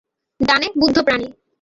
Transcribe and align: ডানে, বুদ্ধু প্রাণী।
ডানে, 0.39 0.67
বুদ্ধু 0.79 1.01
প্রাণী। 1.03 1.27